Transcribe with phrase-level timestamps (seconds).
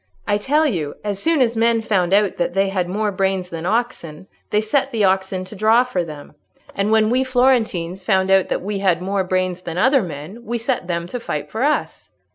[0.27, 3.67] I tell you, as soon as men found out that they had more brains than
[3.67, 6.33] oxen, they set the oxen to draw for them;
[6.73, 10.57] and when we Florentines found out that we had more brains than other men we
[10.57, 12.09] set them to fight for us."